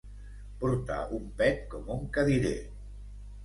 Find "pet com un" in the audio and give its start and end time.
1.43-2.05